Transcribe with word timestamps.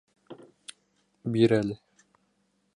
Бир 1.37 1.55
әле! 1.61 1.79